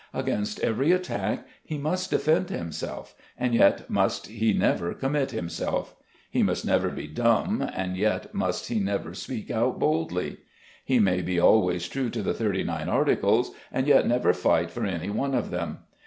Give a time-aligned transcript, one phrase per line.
[0.15, 5.95] Against every attack he must defend himself, and yet must he never commit himself.
[6.27, 10.37] He must never be dumb, and yet must he never speak out boldly.
[10.83, 14.87] He must be always true to the Thirty nine Articles, and yet never fight for
[14.87, 15.81] any one of them.